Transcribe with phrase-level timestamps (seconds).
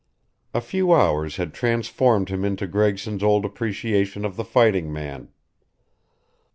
[0.51, 5.29] A few hours had transformed him into Gregson's old appreciation of the fighting man.